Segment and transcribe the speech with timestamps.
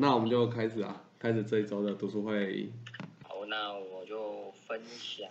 [0.00, 2.70] 那我们就开始啊，开始这一周的读书会。
[3.24, 5.28] 好，那我就分享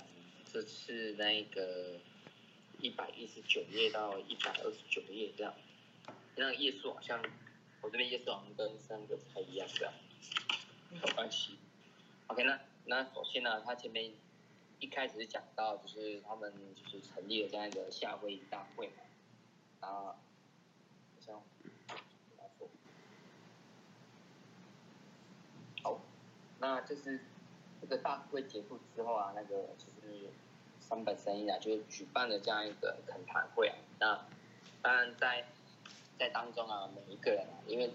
[0.52, 1.96] 这次那个
[2.82, 5.54] 一百一十九页到一百二十九页这样，
[6.36, 7.24] 那页数好像
[7.82, 9.94] 我这边页数好像跟三个不太一样这样，
[10.92, 11.58] 没关系。
[12.28, 14.12] OK，那那首先呢，他前面
[14.82, 19.04] 一开始讲到就是他们就是成立了这样一个夏威夷大会嘛，
[19.80, 20.14] 然后。
[26.60, 27.20] 那就是
[27.80, 30.30] 这个大会结束之后啊，那个就是
[30.80, 33.76] 三本生意啊，就举办了这样一个恳谈会啊。
[34.00, 34.26] 那
[34.82, 35.46] 当然在
[36.18, 37.92] 在当中啊，每一个人啊，因为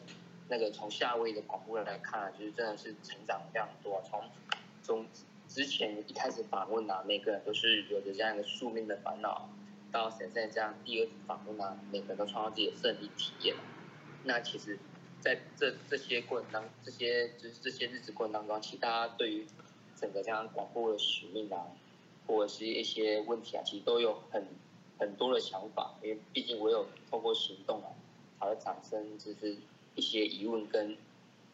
[0.49, 4.01] 那个从夏威夷的广播来看啊，就是真的是成长非常多。
[4.09, 4.23] 从
[4.83, 5.07] 从
[5.49, 9.49] 之前一开始访问啊，每个人都是有着这样一个宿命的烦恼，
[9.91, 13.57] 到现在这样第二次访问啊，每个人都创造自己的胜利体验。
[14.23, 14.79] 那其实。
[15.23, 19.47] 在这这些过程当这些就是这些日子过程当中，其实大家对于
[19.97, 21.63] 整个这样广播的使命啊，
[22.27, 24.45] 或者是一些问题啊，其实都有很
[24.99, 25.95] 很多的想法。
[26.03, 27.95] 因为毕竟我有透过行动啊，
[28.41, 29.57] 才会产生就是
[29.95, 30.97] 一些疑问跟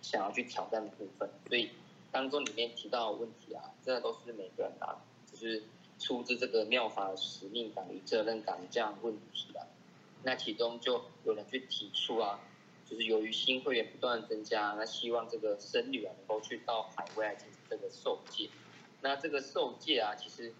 [0.00, 1.28] 想要去挑战的部分。
[1.46, 1.68] 所以
[2.10, 4.96] 当中里面提到的问题啊，这都是每个人啊，
[5.30, 5.62] 就是
[5.98, 9.66] 出自这个妙法的使命感与责任感这样问题啊。
[10.22, 12.40] 那其中就有人去提出啊。
[12.88, 18.48] 就是由于新会员不断增加，那希望这个僧侣啊能够去到海外进行这个受戒。
[19.02, 20.54] 那这个受戒啊，其实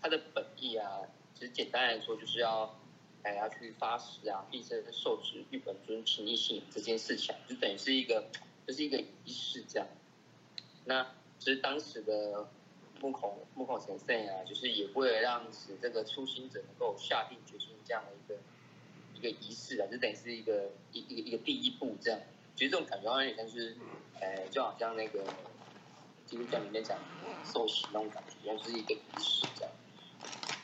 [0.00, 1.00] 它的本意啊，
[1.34, 2.78] 其实简单来说就是要，
[3.24, 8.30] 哎要去发誓啊，毕生受持日本尊情义信这件事情，就等于是一个，
[8.64, 9.88] 就是一个仪式这样。
[10.84, 11.04] 那
[11.40, 12.48] 其实当时的
[13.00, 18.38] 木孔木孔神圣啊，就是也为了让使这个初心者能够下定决心这样的一个。
[19.18, 22.20] 一个仪式啊，就等于是一个一一个一个第一步这样。
[22.54, 23.76] 其实这种感觉好像有点像是，
[24.20, 25.24] 呃，就好像那个
[26.24, 26.96] 基督教里面讲
[27.44, 29.72] 受洗那种感觉，然后是一个仪式这样。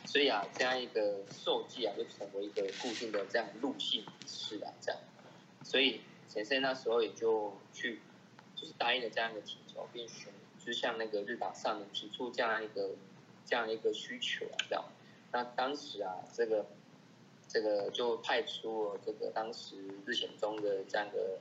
[0.06, 5.00] 所以啊，这样一个受祭啊，就成为一个固定的这样路性仪式啊，这样。
[5.64, 8.00] 所以前生那时候也就去，
[8.54, 12.91] 就是答应了这样一个请求，并选，就是向那个日达上面提出这样一个
[13.44, 14.84] 这样一个需求啊，这样。
[15.32, 16.64] 那当时啊，这个。
[17.54, 21.38] 这个就派出了这个当时日显中的这样的，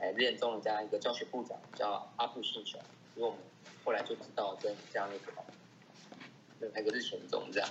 [0.00, 2.80] 哎，日显中的这样一个教学部长叫阿布信雄，
[3.14, 3.38] 因为我们
[3.84, 5.32] 后来就知道跟这样一个，
[6.74, 7.70] 那个日显中这样，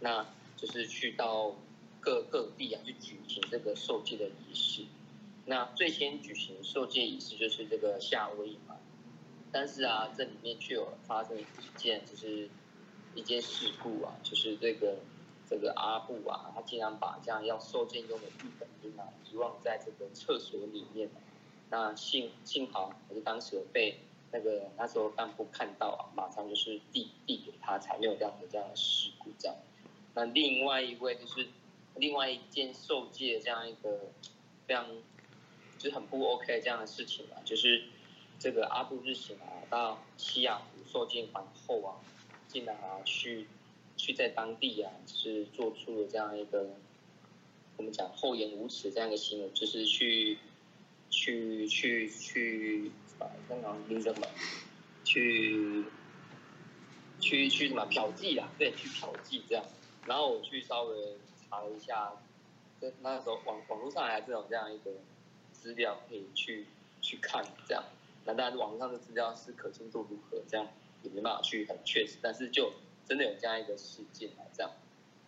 [0.00, 1.54] 那就是去到
[2.00, 4.84] 各各地啊去举行这个受戒的仪式。
[5.44, 8.76] 那最先举行受戒仪式就是这个夏威夷嘛，
[9.52, 11.44] 但是啊，这里面却有发生一
[11.76, 12.48] 件就是
[13.14, 14.96] 一件事故啊，就是这个。
[15.52, 21.10] 这个阿布啊，他竟然把这样要受戒用的日本兵啊遗忘在这个厕所里面
[21.68, 23.98] 那幸幸好还是当时被
[24.30, 29.54] 那个那时候干部看到啊，马上就是递递给他，才没有这样的这样的事故这样。
[30.14, 31.46] 那另外一位就是
[31.96, 34.10] 另外一件受戒这样一个
[34.66, 34.86] 非常
[35.76, 37.84] 就是很不 OK 这样的事情啊，就是
[38.38, 42.00] 这个阿布日行啊到西雅图受戒完后啊，
[42.48, 43.46] 竟然啊去。
[44.02, 46.70] 去在当地啊，是做出了这样一个，
[47.76, 50.38] 我们讲厚颜无耻这样一个行为，就是去，
[51.08, 52.90] 去去去
[53.20, 54.26] 啊，刚刚听什么？
[55.04, 55.84] 去，
[57.20, 58.50] 去去什么嫖妓啊？
[58.58, 59.64] 对，去嫖妓这样。
[60.04, 61.16] 然后我去稍微
[61.48, 62.12] 查了一下，
[63.02, 64.90] 那时候网网络上还这种这样一个
[65.52, 66.66] 资料可以去
[67.00, 67.84] 去看这样。
[68.24, 70.66] 那当然网络上的资料是可信度如何，这样
[71.04, 72.72] 也没办法去很确实，但是就。
[73.06, 74.72] 真的有这样一个事件啊，这样，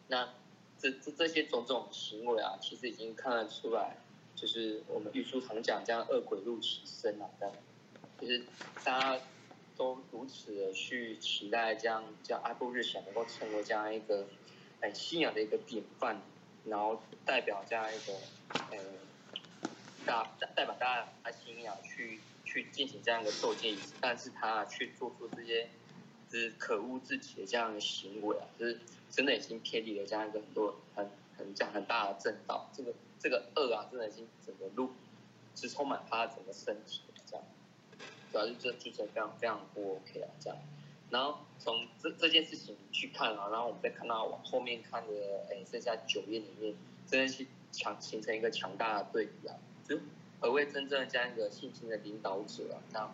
[0.09, 0.33] 那
[0.79, 3.97] 这这这些种种行为啊，其实已经看得出来，
[4.37, 7.55] 就是我们玉书常讲这样恶鬼入其身啊，这样，
[8.21, 8.45] 其实
[8.85, 9.21] 大家
[9.77, 14.27] 都如此的去期待这样叫阿布日想能够成为这样一个
[14.81, 16.23] 很信仰的一个典范，
[16.65, 18.13] 然后代表这样一个
[18.71, 18.79] 呃
[20.07, 25.69] 大代表大家他信仰去去进行这样一个受戒仪式，但是他去做出这些。
[26.41, 28.79] 是可恶至极的这样的行为啊，就是
[29.09, 31.09] 真的已经偏离了这样一个很多很
[31.39, 32.69] 很这样很大的正道。
[32.73, 34.91] 这个这个恶啊，真的已经整个路
[35.55, 37.45] 是充满他整个身体的这样，
[38.33, 40.59] 主要是这剧情非常非常不 OK 啊这样。
[41.11, 45.13] 然后从这这件事情去看啊，然后我们再看到往后面看的，
[45.51, 46.75] 哎，剩下九页里面，
[47.07, 49.55] 真的是强形成一个强大的对比啊，
[49.89, 50.01] 就
[50.41, 52.83] 何谓真正的这样一个信心的领导者啊？
[52.93, 53.11] 那。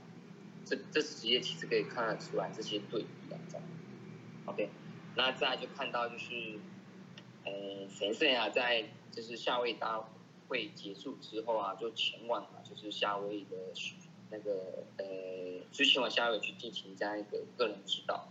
[0.64, 3.66] 这这十页其实可以看得出来这些对比啊，这样。
[4.46, 4.68] OK，
[5.16, 6.58] 那再就看到就是，
[7.44, 10.04] 呃，神圣啊，在就是夏威夷大
[10.48, 13.56] 会结束之后啊，就前往啊，就是夏威夷的
[14.30, 15.04] 那个呃，
[15.72, 18.28] 就前往夏威夷去进行这样一个个人指导。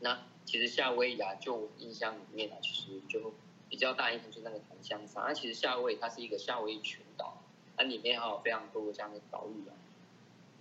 [0.00, 3.32] 那其实夏威夷啊，就我印象里面啊，其实就
[3.68, 5.24] 比较大印象就是那个檀香山。
[5.26, 7.42] 那其实夏威夷它是一个夏威夷群岛，
[7.76, 9.76] 它里面还有非常多的这样的岛屿啊。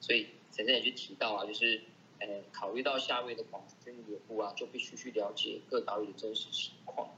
[0.01, 0.27] 所以
[0.59, 1.79] 陈生也去提到啊，就是
[2.19, 7.15] 呃，考虑到下位的广军野部啊，就必须去了解各岛屿的真实情况。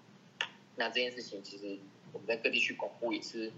[0.76, 1.80] 那这件事情其实
[2.14, 3.52] 我们在各地去广播也是，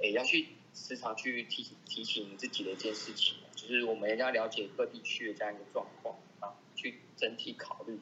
[0.00, 7.98] 诶，要去时常去提提醒自己的一件事情，就是我们要了解各地区的这样一个状况啊，去整体考虑。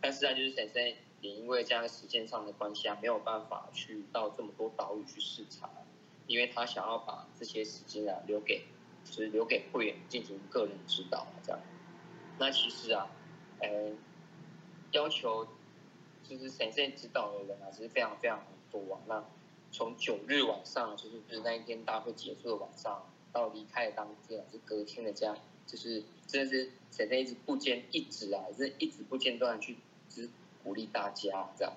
[0.00, 0.82] 但是啊，就是先生
[1.20, 5.70] 也因为这样时间上的关系啊，没有办法去到这么多岛屿去视察，
[6.26, 8.64] 因为他想要把这些时间啊留给，
[9.04, 11.60] 就是留给会员进行个人指导这样。
[12.38, 13.08] 那其实啊，
[13.60, 13.92] 呃，
[14.92, 15.46] 要求
[16.22, 19.00] 就是先生指导的人啊，是非常非常多啊。
[19.06, 19.24] 那
[19.70, 25.36] 从九日晚上，就是就是那一天大会结束的晚上，到离开的当天，是隔天的这样，
[25.66, 29.76] 就是真的是先生一直不间一直啊，是一直不间断去。
[30.10, 30.28] 是
[30.62, 31.72] 鼓励大家这样。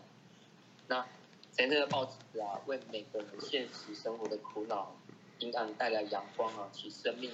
[0.88, 1.08] 那
[1.52, 4.96] 前阵的报纸啊，为每个人现实生活的苦恼、
[5.40, 7.32] 阴暗带来阳光啊，其生命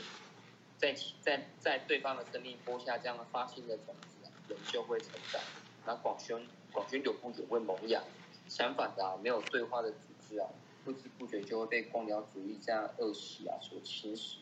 [0.78, 5.42] 在在在对方的生命播下这样的发心的种子啊，人就会成长。
[5.86, 8.02] 那广宣广宣柳部也会萌芽。
[8.48, 9.98] 相反的啊，没有对话的组
[10.28, 10.48] 织啊，
[10.84, 14.36] 不知不觉就会被官僚主义这样恶习啊所侵蚀，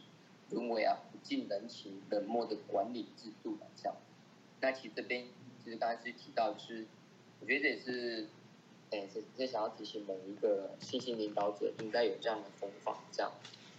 [0.49, 3.95] 沦为啊不近人情、冷漠的管理制度这样。
[4.59, 5.27] 那其实这边。
[5.63, 6.87] 其实刚才是提到，就是
[7.39, 8.27] 我觉得也是，
[8.91, 13.31] 哎，这这想要提醒每一个新兴领导者应该有这样的风范，这样，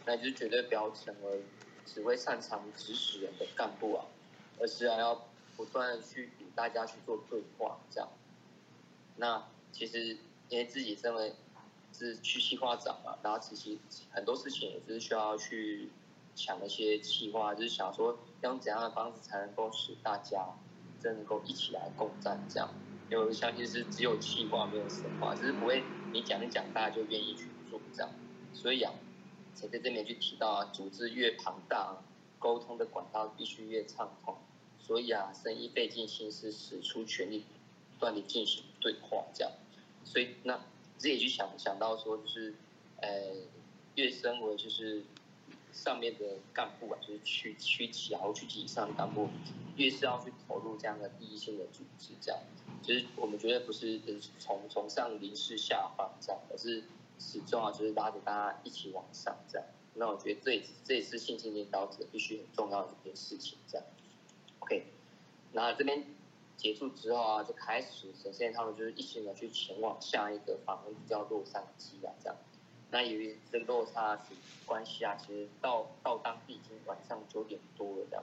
[0.05, 1.43] 那就是绝对不要成为
[1.87, 4.07] 只会擅长指使人的干部啊，
[4.59, 5.27] 而是还要
[5.57, 8.09] 不断的去与大家去做对话，这样。
[9.17, 10.17] 那其实
[10.49, 11.35] 因为自己身为
[11.93, 13.79] 是区细化长嘛，然后其实
[14.11, 15.91] 很多事情也是需要去
[16.35, 20.47] 想一些计划，就是想说用怎样的方式才能够使大家。
[21.03, 22.73] 真能够一起来共战，这样，
[23.13, 28.11] 因为我相信是只有气话没有实话，只是不会你讲一讲，大家就愿意去做这样。
[28.55, 28.91] 所以啊，
[29.55, 32.03] 才在这边去提到啊，组织越庞大，
[32.39, 34.35] 沟通的管道必须越畅通。
[34.79, 37.45] 所以啊，生意费尽心思，使出全力，
[37.93, 39.53] 不断的进行对话，这样。
[40.07, 40.59] 所以那
[40.97, 42.55] 自己去想想到说，就是
[43.03, 43.11] 呃，
[43.95, 45.05] 越身为就是
[45.73, 49.29] 上面的干部啊，就是区区级啊或区级以上的干部。
[49.75, 52.39] 越是要去投入这样的第一线的组织，这样，
[52.83, 53.99] 就是我们觉得不是
[54.39, 56.85] 从从上临时下放这样，而是
[57.19, 59.67] 始终啊，就是拉着大家一起往上这样。
[59.95, 63.87] 那我觉得这也这也是信心领导者必须很重要的一件事情这样。
[64.59, 64.85] OK，
[65.53, 66.05] 那这边
[66.59, 72.37] 结束之后啊，就开始首先他们就是一行人去前往下一个访问叫洛杉矶啊这样。
[72.93, 74.21] 那由于这落差
[74.67, 78.23] 关系啊，其实到到当地已经晚上九点多了这样。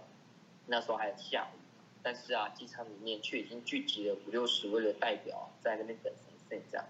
[0.68, 1.60] 那时候还下雨，
[2.04, 6.85] 但是啊，机场里面却已经聚集了五六十位的代表在那边等神圣这样。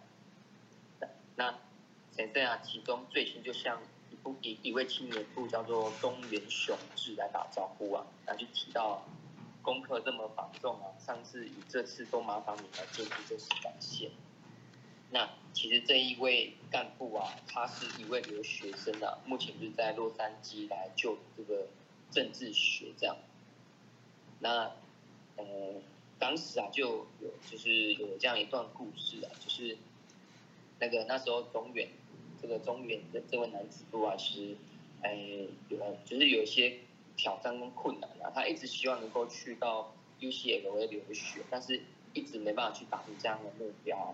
[1.38, 1.58] 那
[2.18, 3.82] 神圣啊，其中最先就像
[4.12, 9.02] 一部一一位青年部叫做东原雄志来打招呼啊，然后就提到
[9.62, 14.12] 功课这么繁重啊，上次与这次都麻烦你来监督，真是感谢。
[15.12, 21.68] 那其实这一位干部啊，他是一位留学生啊，目前就在洛杉矶来就这个
[22.12, 23.18] 政治学这样。
[24.40, 24.72] 那，
[25.36, 25.46] 呃，
[26.20, 29.78] 当时啊就有就是有这样一段故事啊，就是
[30.80, 31.90] 那个那时候中原
[32.40, 34.58] 这个中原的这位男子部啊，其实，
[35.02, 35.18] 哎，
[35.70, 36.78] 有就是有一些
[37.18, 41.82] 挑战跟困难啊，他一直希望能够去到 UCLA 留学，但是
[42.14, 44.14] 一直没办法去达成这样的目标。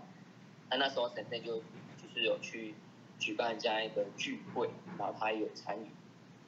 [0.69, 2.73] 那那时候沈振就就是有去
[3.19, 5.87] 举办这样一个聚会，然后他也有参与。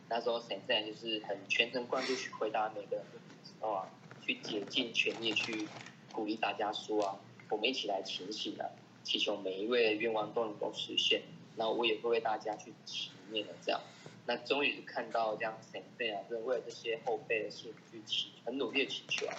[0.09, 3.19] 那时候沈振就是很全神贯注去回答每个人的。
[3.59, 3.89] 啊，
[4.21, 5.67] 去竭尽全力去
[6.11, 7.19] 鼓励大家说啊，
[7.49, 8.69] 我们一起来前行啊，
[9.03, 11.23] 祈求每一位愿望都能够实现。
[11.55, 13.81] 那我也会为大家去祈念的这样。
[14.27, 19.35] 那终于看到这样前辈啊，真的为了这些后辈的幸福去祈，很努力的祈求啊，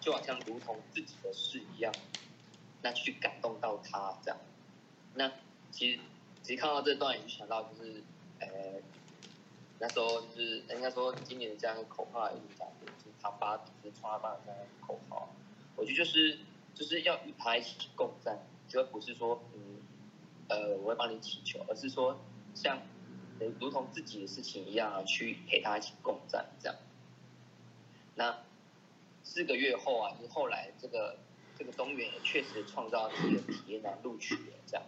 [0.00, 1.90] 就好像如同自己的事一样，
[2.82, 4.38] 那去感动到他这样。
[5.14, 5.30] 那
[5.70, 6.00] 其实
[6.42, 8.02] 其实看到这段，也就想到就是，
[8.40, 8.48] 呃，
[9.78, 12.68] 那时候就是应该说今年的这样一个口号也是讲。
[13.24, 15.32] 他发就是发发的这样口号，
[15.76, 16.40] 我觉得就是
[16.74, 18.36] 就是要与他一起共战，
[18.66, 19.80] 就不是说嗯
[20.48, 22.18] 呃我会帮你祈求，而是说
[22.52, 22.82] 像
[23.60, 26.76] 如同自己的事情一样啊，去陪他一起共战这样。
[28.16, 28.40] 那
[29.22, 31.16] 四个月后啊，就是后来这个
[31.58, 34.84] 这个东原也确实创造自己的体验来录取了这样，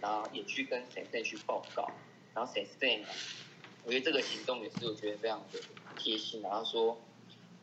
[0.00, 1.90] 然后也去跟谁谁去报告，
[2.34, 3.08] 然后谁谁呢，
[3.84, 5.60] 我觉得这个行动也是我觉得非常的
[5.96, 6.98] 贴心，然后说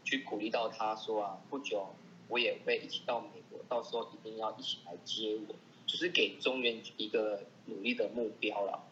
[0.04, 1.88] 去鼓励到他说啊，不久
[2.28, 8.84] 我也会一起到美国，到时候一定要一起来接我，就是给中原一个努力的目标了。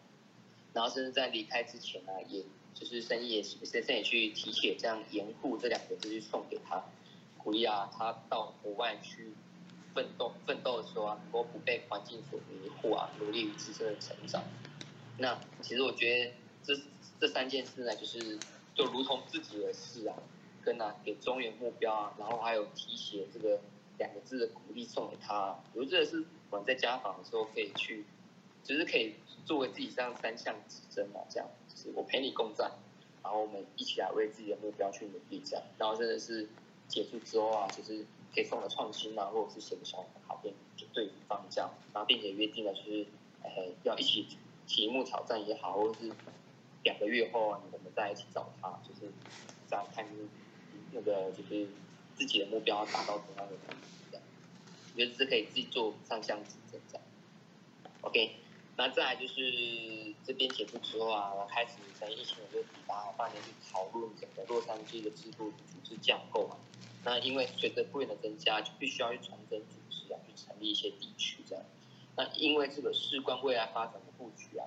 [0.72, 2.42] 然后甚至在离开之前呢，也
[2.74, 6.82] 就是生意也深深也去提写这样严护这两个字去送给他，
[7.42, 9.32] 鼓励啊他到国外去
[9.94, 14.42] 奋斗奋斗的时候啊，能够不被环境所迷惑啊，努力于自身的成长。
[15.18, 16.32] 那其实我觉得
[16.62, 16.80] 这
[17.20, 18.38] 这三件事呢，就是
[18.74, 20.16] 就如同自己的事啊，
[20.62, 23.60] 跟啊给中原目标啊，然后还有提携这个
[23.98, 28.04] 两个字的鼓励送给他，我觉得是我们在家访的时候可以去，
[28.64, 32.72] 就是可以作为自己这样三项指针啊，这样就是我陪你共战，
[33.22, 36.48] 然后我们一起来为自己的目标去努力这样，然后真的是
[36.92, 43.06] 结束之后啊，就是可以送个创新啊，或者是写个小卡片就对方这样，然后并且约定了就是，
[43.42, 43.50] 呃
[43.82, 44.26] 要一起。
[44.64, 46.10] 题目挑战也好，或者是
[46.84, 49.12] 两个月后啊，我们再一起找他，就是
[49.66, 50.06] 再看
[50.92, 51.68] 那个就是
[52.14, 54.24] 自己的目标达到怎样的程度，这样，
[54.94, 57.04] 我觉得是可以自己做上项指针这样。
[58.02, 58.36] OK，
[58.76, 66.56] 那再来就是这边结束之后啊，我开始在疫情的这个底下，半年去讨论整个洛杉矶的制度组织架构嘛。
[67.04, 71.64] 那因为随着会员的增加，就必须要去重整组织啊，去成立一些地区这样。
[72.16, 74.00] 那因为这个事关未来发展的。
[74.22, 74.62] 布局啊，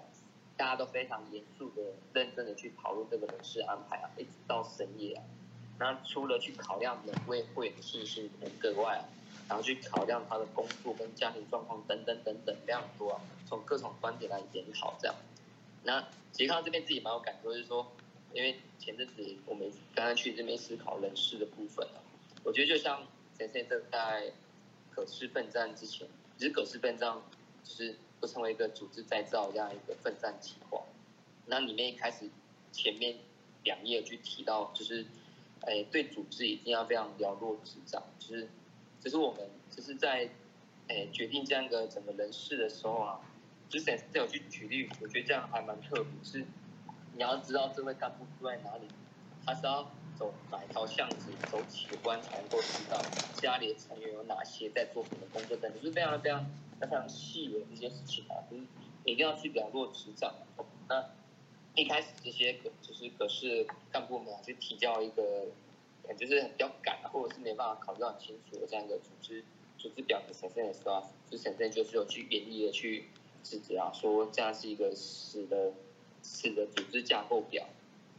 [0.57, 1.81] 大家都非常严肃的、
[2.13, 5.23] 认真的去讨论这个人事安排啊，一直到深夜啊。
[5.79, 9.07] 那除了去考量每位会员的信心人格外啊，
[9.47, 15.15] 然后去考量他的工作跟家庭状况等等等等非常多啊，从各种观点来检讨这样。
[15.83, 17.89] 那其实看到这边自己蛮有感触，就是说，
[18.33, 22.03] 因为前阵子我们刚刚去这边思考人事的部分啊，
[22.45, 23.05] 我觉得就像
[23.37, 24.31] 前现在在
[24.91, 27.17] 可视奋战之前，其实可视奋战
[27.61, 27.97] 就是。
[28.21, 30.81] 会成为一个组织再造这样一个奋战计划，
[31.47, 32.29] 那里面一开始
[32.71, 33.17] 前面
[33.65, 35.05] 两页去提到，就是，
[35.59, 38.47] 哎，对组织一定要非常了若指掌，就是，
[39.01, 40.29] 就是我们就是在，
[40.87, 43.19] 哎，决定这样一个整个人事的时候啊，
[43.67, 46.45] 就是在有去举例，我觉得这样还蛮特别，是
[47.15, 48.87] 你要知道这位干部住在哪里，
[49.45, 53.01] 他是要走哪一条巷子，走几关才能够知道
[53.35, 56.45] 家里的成员有哪些在做什么工作等，就是非常非常。
[56.77, 58.63] 非常细微的一些事情啊，就是
[59.05, 60.35] 一定要去了若指掌。
[60.89, 61.05] 那
[61.73, 65.45] 一开始这些可就是可是干部们去提交一个，
[66.17, 69.41] 就是比较赶，或者是没办法考虑到很清楚的这样一个组织
[69.77, 73.07] 组织表的呈现的时候，就呈现就是有去严厉的去
[73.41, 75.71] 指责啊，说这样是一个死的
[76.21, 77.65] 死的组织架构表，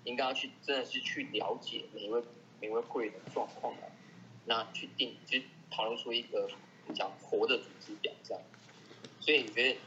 [0.06, 2.22] 应该要去真的是去了解每一位
[2.62, 3.84] 每一位会员的状况啊，
[4.46, 5.38] 那去定就
[5.70, 6.48] 讨论出一个。
[6.94, 8.40] 讲活的组织表这样，
[9.18, 9.80] 所以你觉得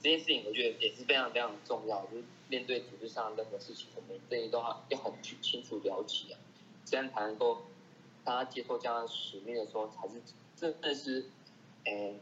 [0.00, 2.06] 这件事情，我觉得也是非常非常重要。
[2.06, 6.40] 就是面对组织上任何事情，我们这些都要要很去清楚了解啊，
[6.86, 7.66] 这样才能够
[8.24, 10.22] 大家接受这样的使命的时候，才是
[10.56, 11.26] 真的是，
[11.84, 12.18] 诶，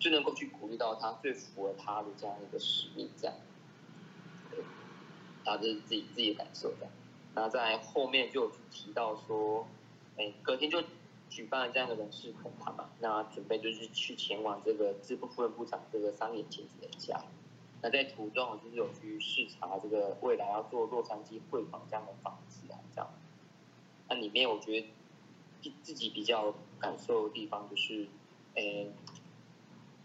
[0.00, 3.36] 最能够去鼓励到他，最符合他的这样一个使命这样。
[5.44, 6.88] 啊，这是自己自己的感受的。
[7.34, 9.66] 然后在后面就有提到说，
[10.16, 10.82] 诶，隔天就。
[11.30, 17.20] 举办了这样的人事恳谈嘛，那准备就是去前往这个支部副部长这个商业亲子的家。
[17.82, 23.10] 那在途中就是有去视察这个未来要做洛杉矶会馆这样的房子啊，这样。
[24.08, 24.86] 那里面我觉得
[25.60, 28.06] 自自己比较感受的地方就是，
[28.54, 28.92] 诶，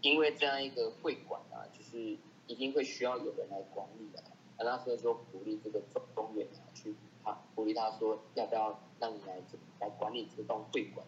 [0.00, 2.16] 因为这样一个会馆啊，就是
[2.48, 4.20] 一定会需要有人来管理的。
[4.60, 9.40] 那那时候就鼓励这个总公园啊，去他鼓励他说，要不要让你来
[9.80, 11.06] 来管理这栋会馆。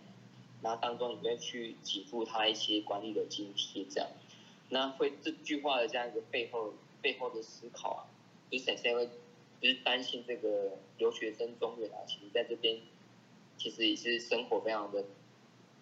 [0.62, 4.09] 那当中你会去给付他一些管理的津贴，这样，
[4.71, 8.00] 那会这句话的这样一个背后背后的思考啊，
[8.50, 9.06] 就是首先会
[9.61, 12.80] 就是担心这个留学生中原啊，其实在这边
[13.59, 15.04] 其实也是生活非常的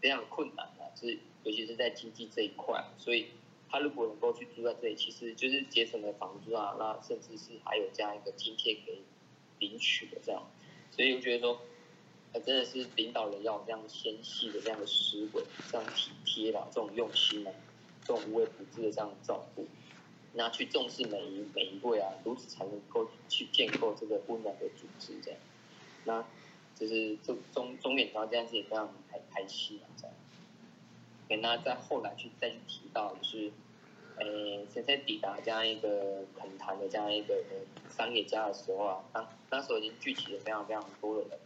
[0.00, 3.26] 非常困难啊，就是尤其是在经济这一块，所以
[3.70, 9.02] 他如果能够去住在这里，其实就是节省了房租啊，那甚至是还有这样一个津贴可以
[9.58, 10.42] 领取的这样，
[10.90, 11.60] 所以我觉得说。
[12.32, 17.52] 真的是领导人要有这样纤细的这样的思维，这样体贴啦，这种用心啊，
[18.04, 19.66] 这种无微不至的这样照顾，
[20.34, 25.40] 那去重视每一每一位啊，如此才能够去建构这个温暖的组织这样。
[26.04, 26.24] 那
[26.76, 30.14] 就是中中中远条这样子也非常开开心啊这样。
[31.36, 33.52] 那在后来去再去提到，就是
[34.16, 37.42] 呃，现在抵达这样一个恳谈的这样一个
[37.88, 41.38] 商业家的时候啊，当那时候已经聚集了非常非常多的人。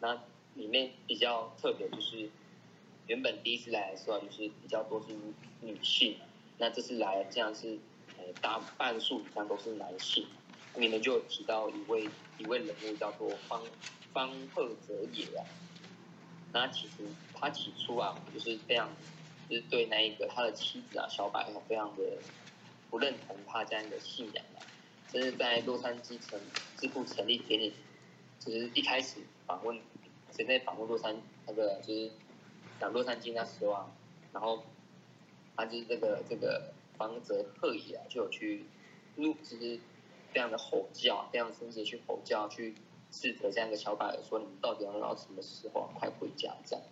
[0.00, 0.18] 那
[0.54, 2.28] 里面比较特别就是，
[3.06, 5.14] 原本第一次来的时候就是比较多是
[5.60, 6.16] 女性，
[6.58, 7.78] 那这次来这样是，
[8.18, 10.26] 呃大半数以上都是男性。
[10.76, 12.08] 里面就有提到一位
[12.38, 13.60] 一位人物叫做方
[14.12, 15.44] 方鹤泽也啊。
[16.52, 17.04] 那其实
[17.40, 18.88] 他起初啊，就是非常，
[19.48, 22.02] 就是对那一个他的妻子啊小白非常的
[22.90, 24.60] 不认同他这样的信仰啊，
[25.10, 26.38] 甚至在洛杉矶城
[26.76, 27.72] 支部成立典礼，
[28.38, 29.80] 就是一开始访问，
[30.32, 31.16] 现在访问洛杉
[31.46, 32.10] 那个就是
[32.78, 33.90] 讲洛杉矶那时候啊，
[34.32, 34.62] 然后
[35.56, 38.64] 他就是这个这个方泽赫也啊就有去
[39.16, 39.80] 录，就是
[40.32, 42.74] 非常的吼叫，非常生气去吼叫去。
[43.12, 46.84] 试着这样一个小百合说：“你们到底要到什么时候快回家？”这样，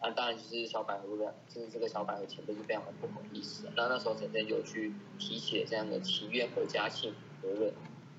[0.00, 3.68] 那当然就是小百合的，就是这个小百合前辈是非常的不好意思。
[3.76, 7.72] 那那时候陈真就去提起了这样的祈愿和家幸福的，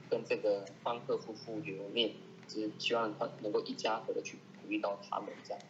[0.10, 2.12] 跟这个方克夫妇留念，
[2.48, 5.64] 就是希望他能够一家和的去鼓励到他们这样。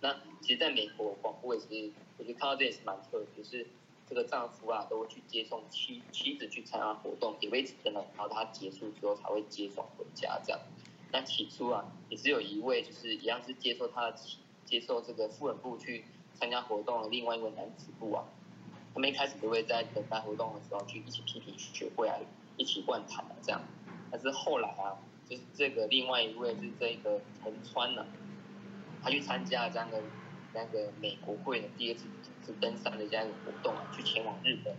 [0.00, 3.66] 那其实在美国广播也是，我觉得看到这也是蛮特别，就是
[4.08, 10.60] 这个丈夫啊都会去接送妻妻子去参加活动，也会一直等到他结束之后才会接送回家这样。
[11.12, 14.16] 那起初啊，也是有一位就是一样是接受他的
[14.64, 16.04] 接受这个妇人部去
[16.34, 18.24] 参加活动的另外一位男子部啊，
[18.92, 22.16] 他们一开始都会在等待活动的时候去一起批评学会啊，
[22.56, 23.60] 一起灌谈啊这样。
[24.10, 28.04] 但是后来啊，就是这个另外一位是这个藤川呢，
[29.02, 30.00] 他去参加这样的
[30.52, 32.06] 那个美国会的第二次
[32.44, 34.74] 是登山的这样一个活动啊，去前往日本，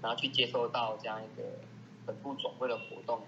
[0.00, 1.42] 然后去接收到这样一个
[2.04, 3.22] 本部总会的活动。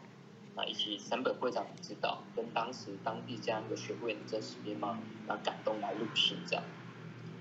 [0.57, 4.97] 那一起三本会长指导，跟当时当地这样一个学会的真实面貌，
[5.27, 6.65] 那感动来入信这样，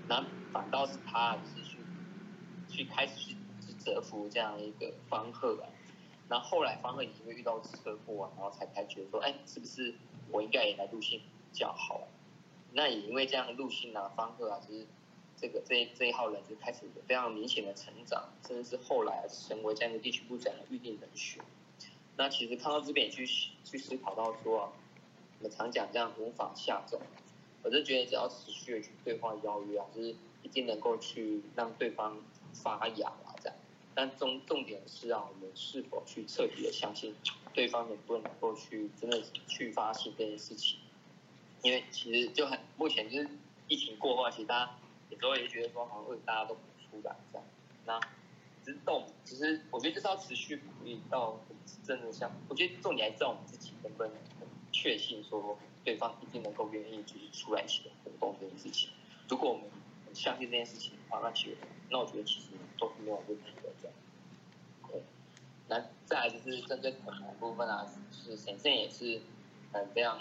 [0.08, 1.78] 那反倒是他就是去
[2.68, 5.68] 去开始去去折服这样一个方鹤啊，
[6.28, 9.94] 那后来方鹤已经会遇到车祸啊，然后才开觉得说，哎，是不是
[10.30, 12.08] 我应该也来入信比较好？
[12.72, 14.84] 那也因为这样入信啊，方鹤啊，就是
[15.36, 21.44] 这个这这一号人就开始非常明显的成长，甚至是后来成为这样一个地区部长的预定人选。
[22.16, 23.26] 那其实看到这边去
[23.64, 24.72] 去思考到说，
[25.38, 27.00] 我们常讲这样无法下走，
[27.62, 32.16] 我就觉得只要持续的去对话邀约啊，就是一定能够去让对方
[32.52, 33.58] 发芽啊这样。
[33.94, 37.14] 但重重点是啊，我们是否去彻底的相信
[37.52, 40.78] 对方能不能够去真的去发现这件事情？
[41.62, 43.28] 因为其实就很目前就是
[43.68, 44.76] 疫情过后，其实大家
[45.10, 47.46] 有时候也觉得说好像大家都不出来这样。
[47.86, 48.00] 那
[48.64, 51.38] 只动，其实我觉得就是要持续鼓励到。
[51.82, 54.12] 真的像，我觉得重点还在我们自己能不能
[54.70, 58.90] 确信说对方一定能够愿意就是出来一起活动这件事情。
[59.28, 59.64] 如果我们
[60.14, 61.56] 相信这件事情的话，那其实
[61.90, 62.48] 那我觉得其实
[62.78, 63.96] 都是没有问题的这样。
[64.90, 65.02] 对，
[65.68, 69.22] 那再来就是针对可能部分啊，是显现也是
[69.72, 70.20] 很非常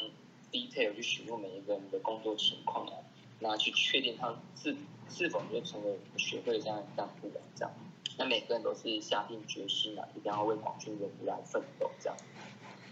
[0.52, 2.94] detail 去询问每一个人的工作情况啊，
[3.40, 4.76] 那去确定他是
[5.10, 7.10] 是否就成为学会这样这样
[7.56, 7.74] 这样。
[8.17, 12.17] 那每个人都是下定决心啊，一定要为广军人民来奋斗，这样。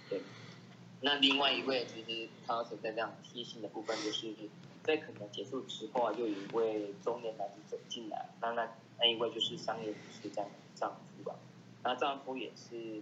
[0.10, 0.22] 对。
[1.02, 4.34] 那另外一位其实他存在这样贴心的部分，就是
[4.84, 8.68] 在可能结束之后啊，又有一位中年男子走进来，那那
[9.00, 11.36] 那一位就是商业女士这样丈夫吧。
[11.84, 13.02] 那丈夫也是，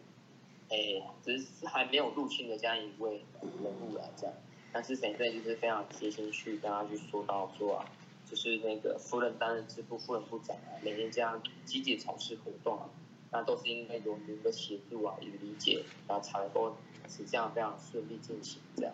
[0.69, 4.36] 诶，只是还没有入侵的这样一位人物来，这样。
[4.71, 7.86] 但是现在就是非常贴心去跟他去说到说啊。
[8.30, 12.88] 就是那个夫人担任支部夫人部长啊，每年这样积极从事活动啊，
[13.32, 18.94] 那都是因为有您的协助啊与理解，然后才能够使这样非常顺利进行这样。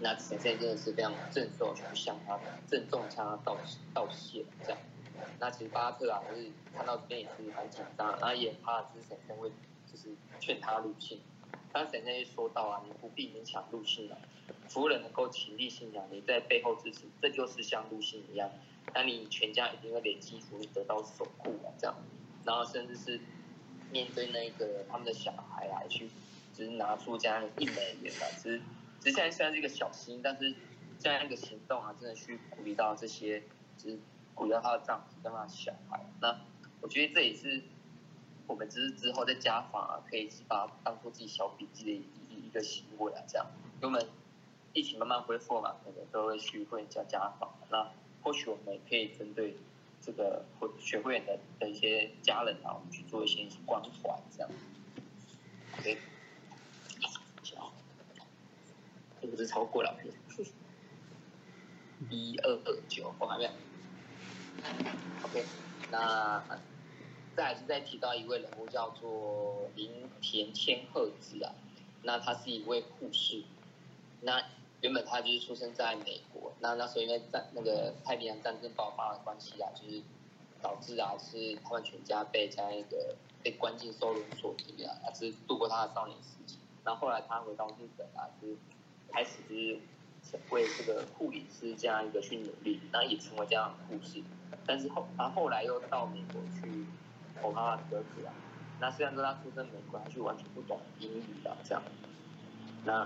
[0.00, 3.56] 那陈先生真的是非常郑重去向他郑重向他道
[3.94, 4.78] 道谢这样。
[5.38, 9.50] 那其实巴特啊，就是看到这边也是很紧张，然后也怕就是沈先会
[9.90, 11.20] 就是劝他入信，
[11.72, 14.18] 但沈先生说到啊，你不必勉强入信了。
[14.76, 18.50] 务人能够倾力信仰，你在背后支持，这就是像陆星一样，
[18.94, 21.96] 那你全家一定会累积福利，得到守护啊，这样，
[22.44, 23.18] 然后甚至是
[23.90, 26.10] 面对那个他们的小孩啊，去
[26.54, 28.58] 只是拿出这样一美元啊，只是
[29.00, 30.54] 只是现在虽然是一个小心，但是
[30.98, 33.42] 这样一个行动啊，真的去鼓励到这些，
[33.78, 33.98] 就是
[34.34, 36.04] 鼓励到他的丈夫跟他的小孩。
[36.20, 36.38] 那
[36.80, 37.62] 我觉得这也是
[38.46, 43.46] 我们只是之后在家访啊，可以把当做自己小笔记的一一个行为啊，这样，
[43.80, 44.06] 因为我们。
[44.72, 47.52] 疫情慢慢恢复嘛，可能都会去会家家访。
[47.70, 47.90] 那
[48.22, 49.56] 或许我们也可以针对
[50.00, 54.50] 这个会学会员的的一些家人啊，我们去做一些关怀，这样。
[55.78, 55.98] OK，
[57.56, 57.72] 好，
[59.20, 59.94] 是不是超过了？
[62.10, 63.50] 一二二九，我还没有。
[65.22, 65.44] OK，
[65.90, 66.42] 那
[67.34, 71.52] 再是再提到一位人物，叫做林田千鹤子啊，
[72.02, 73.42] 那他是一位护士，
[74.20, 74.42] 那。
[74.80, 80.00] 原本他就是出生在美国，那那时候因为战那个太平洋战争爆发的关系啊，就是
[80.62, 86.60] 导致啊是他们全家被在那个被关进收容所里面啊，他是度过他的少年时期。
[86.84, 88.56] 然后后来他回到日本啊，就是
[89.10, 89.80] 开始就是
[90.50, 94.22] 为这个护理师这样一个去努力，然后也成为这样的护士。
[94.64, 96.86] 但是后他后来又到美国去
[97.42, 98.32] 投他的儿子啊。
[98.78, 101.82] 那虽然说他出生美国，他就完全不懂英语啊，这样。
[102.84, 103.04] 那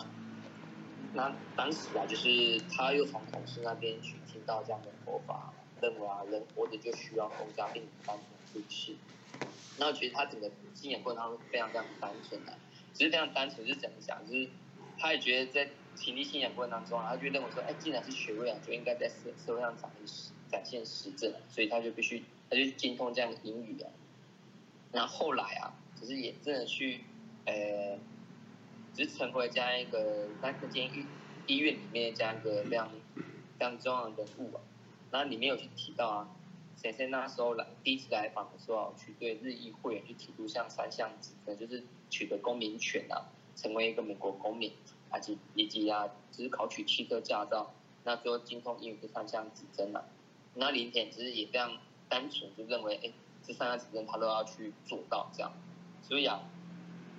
[1.15, 2.29] 那当时啊，就是
[2.71, 8.27] 他又从同事那边去听到这样的说法，认为啊，人活着就需要公家并单纯
[8.65, 8.97] 自信。
[9.79, 12.53] 那我觉得他整个信仰过程当中非常非常单纯的，
[12.95, 14.27] 只是非常单纯是怎么讲？
[14.27, 14.49] 就是
[14.99, 23.91] 他也觉得在体力信仰过程当中啊，他就认为说，哎，既然是学位啊，就应该在社社会上展现展现实证，所以他就必须他就精通这样的英语啊。
[24.93, 27.01] 那后来啊，只是也真的去，
[27.47, 27.99] 呃，
[28.95, 31.07] 只是成为这样一个那个监狱
[31.47, 32.89] 医院里面这样一个非常
[33.59, 34.61] 非常重要的人物啊。
[35.11, 36.29] 那里面有去提到啊，
[36.77, 43.27] 先生那时候来第一次来访的时候，去对日裔会员去提出像三项指证，就是取得公民权啊，
[43.57, 47.73] 成为一个美国公民，以及以及啊，只是考取汽车驾照，
[48.05, 50.05] 那最后精通英语这三项指征啊。
[50.55, 51.79] 那林田其实也非常
[52.09, 53.13] 单纯，就认为哎。
[53.45, 55.53] 这三个指针他都要去做到这样，
[56.01, 56.41] 所以啊，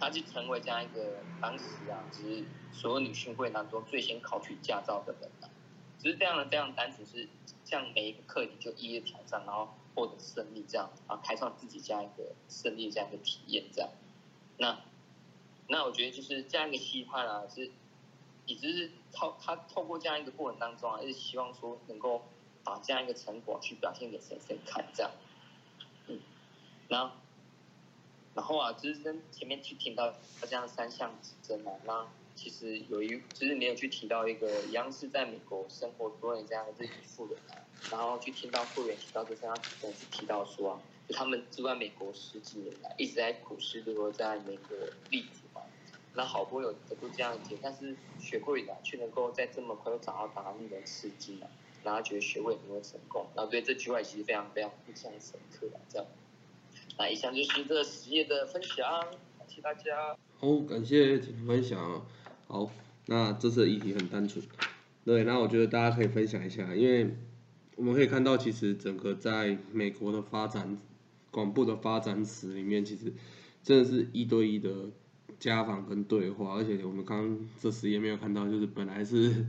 [0.04, 5.50] 他就成为这样一个当时啊，就是所有女性会当中最先考取驾照的人了。
[5.98, 7.30] 只是这样的这样单纯，是
[7.64, 13.90] 像每一个课题就一一挑战，然后获得胜利这样啊，开创自己这样一个胜利这样一个体验这样。
[14.58, 14.78] 那
[15.68, 17.72] 那我觉得就是这样一个期盼啊，是
[18.46, 22.24] 也就是透他透过这样一个过程当中啊，是希望说能够
[22.66, 25.12] 把这样一个成果去表现给谁谁看这样。
[26.90, 27.16] 然后，
[28.36, 44.76] 然后啊，就是跟前面去听到这样三项指针嘛，那其实有一，就是你有去提到一个一样是在美国生活多年这样的这一富人啊，然后去听到会员提到这三项指针，去提到说啊，就他们住在美国十几年来，一直在苦思如何在美国
[45.12, 45.62] 立足嘛，
[46.16, 51.48] 那好不容易有得过这样的结，但是学会的却能够在这么快就找到答案的吃惊啊，
[51.84, 56.08] 然后觉得学会能够成功，然后对这句话其实非常非常印象深刻啊，这样。
[56.98, 58.86] 那以上就是这实业的分享，
[59.48, 60.16] 谢谢大家。
[60.38, 62.06] 好，感谢分享。
[62.48, 62.72] 好，
[63.08, 64.46] 那这次的议题很单纯。
[65.04, 67.18] 对，那我觉得大家可以分享一下，因为
[67.76, 70.78] 我们可以看到，其实整个在美国的发展，
[71.32, 73.12] 广播的发展史里面，其实
[73.64, 74.72] 真的是一对一的
[75.40, 79.46] 家访跟对话，而且我们刚刚这实验没有看到，就是本来是。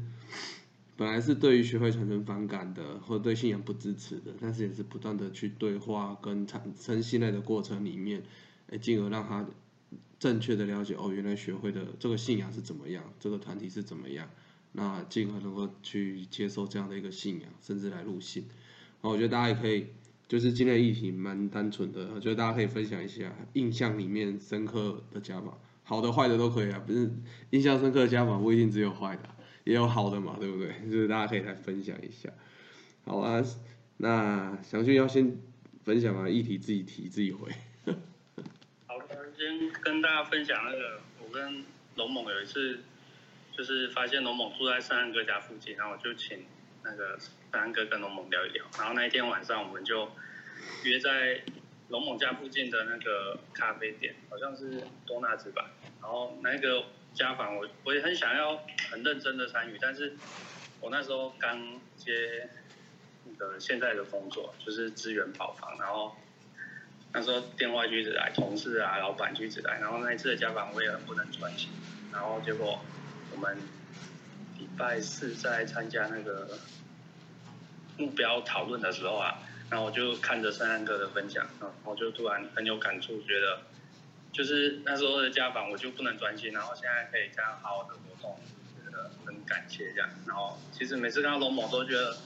[0.97, 8.23] 本来是对于学会产生反感的，或者对信仰不支持的，但是也是不断的去对话跟产生信赖的过程里面，
[8.71, 9.45] 哎，进而让他
[10.21, 14.29] 正确的了解哦，原来学会的这个信仰是怎么样，这个团体是怎么样，
[14.73, 18.45] 那进而能够去接受这样的一个信仰，甚至来入信。
[19.01, 19.89] 好，我觉得大家也可以，
[20.29, 27.11] 就是今天的议题蛮单纯的，我觉得大家可以分享一下印象里面深刻的加法，好的坏的都可以啊，不是
[27.51, 29.34] 印象深刻的加法不一定只有坏的。
[29.65, 30.73] 也有好的嘛，对不对？
[30.91, 32.29] 就是大家可以来分享一下。
[33.07, 33.43] 好啊，
[33.97, 35.39] 那详讯要先
[35.83, 37.51] 分享啊，议题自己提自己回。
[38.87, 41.65] 好的，先跟大家分享那个，我跟
[41.97, 42.81] 龙猛有一次，
[43.53, 46.45] 就是发现龙猛住在三安哥家附近，然后我就请
[46.83, 48.67] 那个三安哥跟龙猛聊一聊。
[48.79, 50.11] 然后那一天晚上，我们就
[50.85, 51.43] 约在
[51.89, 55.71] 龙猛家附近的那个咖啡店，好像是多纳兹吧。
[56.03, 56.85] 然后那个。
[57.15, 60.15] 家访我我也很想要很认真的参与，但是
[60.81, 62.51] 我那时候刚接
[63.25, 66.17] 那个现在的工作，就是资源跑房，然后
[67.13, 71.71] 那时候电话就一直来，同事啊、老板就一直来，然后那一次的家访我也很不能专心，
[72.13, 72.81] 然后结果
[73.33, 73.57] 我们
[74.59, 76.59] 礼拜四在参加那个
[77.97, 79.39] 目标讨论的时候啊，
[79.71, 83.61] 然后我就看着三安哥的分享，嗯，我就突然很有感触，觉得。
[84.35, 88.37] 就是那时候的家访，我就不能专心，然后现在可以这样好好的活动，
[88.85, 90.11] 觉得很感谢这样。
[90.27, 92.17] 然后其实每次看到龙某都觉得，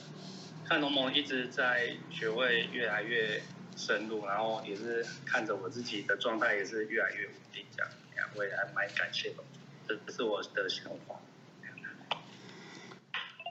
[0.65, 3.39] 看龙某一直在学会越来越
[3.77, 9.43] 深入，然后也是看着我自己的状态也是越来越稳定这样，我也还蛮感谢的，
[9.87, 11.15] 这是我的想法。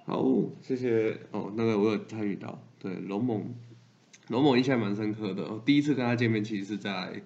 [0.05, 0.25] 好，
[0.61, 3.55] 谢谢哦，那个我有参与到，对龙猛，
[4.27, 7.23] 龙猛印象蛮深刻的，第一次跟他见面其实是在。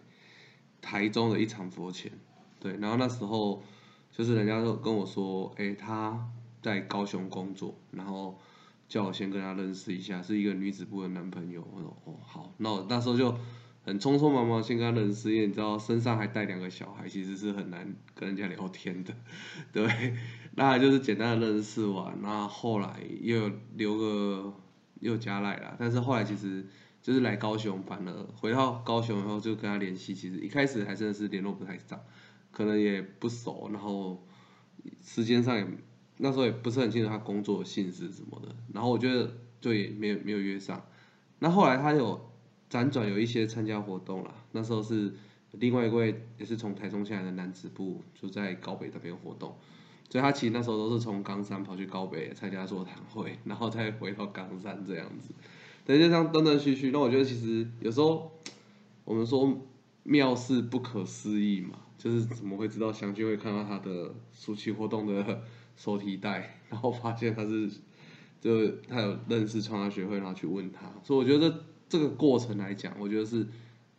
[0.83, 2.13] 台中的一场佛前，
[2.61, 3.63] 对，然后那时候
[4.11, 6.29] 就是人家都跟我说，哎，他
[6.61, 8.39] 在高雄工作，然后
[8.89, 11.67] 叫我先跟他认识一下，是一个女子部的男朋友。
[11.73, 13.35] 我说哦好，那我那时候就
[13.85, 19.15] 很匆匆忙忙先跟他认识，因为你知道身上还带两个小孩，其实是很难跟人家聊天的，
[19.73, 20.17] 对，
[20.57, 24.53] 那就是简单的认识完，那后来又留个
[25.01, 26.67] 又加赖了，但是后来其实。
[27.03, 30.15] 就是来高雄，反而回到高雄以后就跟他联系。
[30.15, 32.01] 其实一开始还真的是联络不太上，
[32.51, 34.25] 可能也不熟，然后
[35.03, 35.67] 时间上也
[36.19, 40.81] 那时候也不是很清楚他工作性质什么的，然后我觉得就也没有没有约上。
[41.41, 42.31] 那后来他有
[42.71, 45.13] 辗转有一些参加活动了，那时候是
[45.51, 49.57] 另外一位也是从台中下来的男子部就在高北那边活动，
[50.09, 55.35] 所以他其实那时候都是从冈山跑去高北参加座谈会，然后再回到冈山这样子，
[55.85, 56.91] 等就这样断断续续。
[56.91, 58.33] 那我觉得其实有时候
[59.05, 59.67] 我们说
[60.03, 61.79] 妙事不可思议嘛。
[61.99, 65.41] 就是怎么会知道祥君会看到他的暑期活动的
[65.77, 67.71] 手提袋，然后发现他是，
[68.41, 73.47] 就他有认识创业学会，然后去问他，所以我觉得这个过程来讲，我觉得是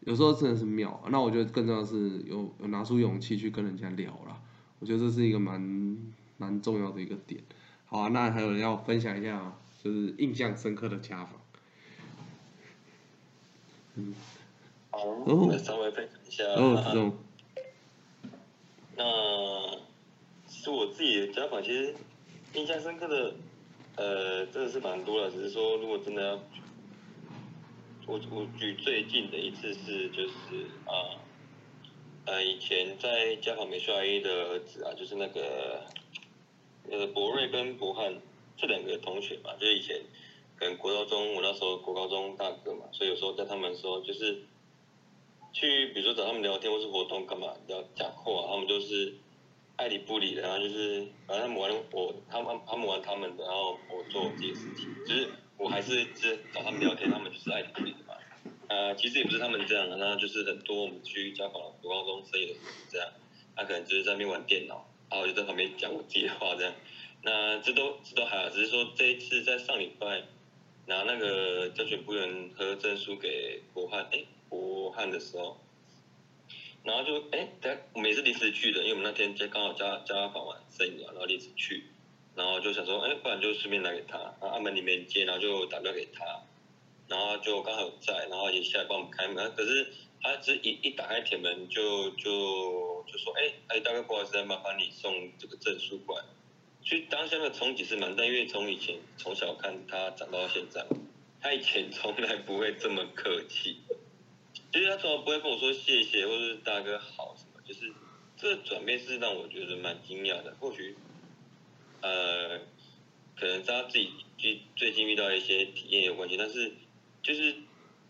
[0.02, 1.02] 有时候真的是妙。
[1.10, 4.38] 那我觉得更重要是有有拿出勇气去跟人家聊了，
[4.80, 5.98] 我觉得这是一个蛮
[6.36, 7.42] 蛮重要的一个点。
[7.86, 11.40] 好啊，那还有人要分享一下，就是印象深刻的家访。
[13.96, 14.16] 嗯，
[14.90, 16.44] 好，我稍微分享一下。
[16.46, 17.14] 哦，这种。
[18.96, 19.78] 那
[20.48, 21.94] 是我自己的家访，其实
[22.54, 23.34] 印象深刻的，
[23.96, 25.30] 呃，真的是蛮多的。
[25.30, 26.40] 只是说，如果真的要，
[28.08, 31.18] 我我举最近的一次是，就是啊，
[32.26, 35.84] 呃，以前在家访美术阿姨的儿子啊，就是那个，
[36.90, 38.14] 呃，博瑞跟博汉
[38.58, 40.02] 这两个同学嘛，就是以前
[40.64, 44.46] 可能国高中，我那时候国高中大哥嘛，所以有时候在他们说就是。
[45.56, 49.14] 去，比如说找他们聊天或是活动干嘛，要讲话，他们都是
[49.76, 58.16] 爱理不理的，然后就是反正他们玩我，他们他们玩他们的，然后我做我自己的事情，就是我还是是找他们聊天，他们就是爱理不理的嘛。
[58.68, 63.08] 呃，其实也不是他们这样的，那就是很多我们去家访国高中生意的时候是这样，
[63.56, 66.74] 他可能就是在那边玩电脑，然后我就在旁边讲我自己的话这样。
[67.22, 70.24] 那这都这都还好，只是说这一次在上礼拜
[70.86, 74.24] 拿那个教选部员和证书给国汉，哎。
[74.56, 75.58] 武汉的时候，
[76.84, 81.86] 然后就哎，等我们也是临时去的，因为我们那天就刚好加加访完生意然后临时去，
[82.36, 86.44] 然后就想说，哎，不然就顺便拿给他，然后阿门里面接，然后就打电话给他，
[87.08, 89.88] 然后就刚好在，然后也下来帮我们开门，可是
[90.22, 96.26] 他只一一打开铁门就就就说，哎，哎，大哥不好意思，麻烦你送这个证书过来。
[96.86, 100.86] 所以当下的冲击是蛮大，因为从以前从小看他长到现在，
[101.42, 103.78] 他以前从来不会这么客气。
[104.72, 107.94] 其实他从来不会跟我说谢谢，或者是大哥好什么，就是
[108.36, 110.56] 这转变是让我觉得蛮惊讶的。
[110.60, 110.96] 或许，
[112.02, 112.60] 呃，
[113.38, 116.74] 可能他自己最最近遇到一些体验有关系，但是
[117.22, 117.56] 就是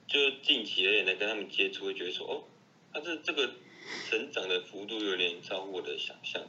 [0.08, 2.44] 就近期而言呢，跟他们接触会觉得说，哦，
[2.94, 3.54] 他这这个
[4.10, 6.42] 成长的幅度有点超乎我的想象，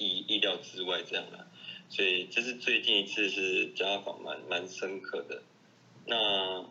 [0.00, 1.46] 意意料之外这样的。
[1.88, 5.42] 所以这是最近一次是家访蛮蛮深刻的。
[6.06, 6.64] 那。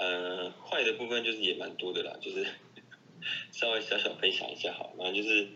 [0.00, 2.46] 呃，坏的部分就是也蛮多的啦，就是
[3.50, 5.48] 稍微小小分享一下好，然后就是